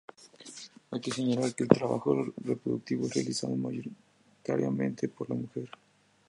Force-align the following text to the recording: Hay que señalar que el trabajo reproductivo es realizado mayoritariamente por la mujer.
Hay 0.89 0.99
que 0.99 1.11
señalar 1.11 1.53
que 1.53 1.61
el 1.61 1.69
trabajo 1.69 2.25
reproductivo 2.43 3.05
es 3.05 3.13
realizado 3.13 3.55
mayoritariamente 3.55 5.07
por 5.07 5.29
la 5.29 5.35
mujer. 5.35 5.69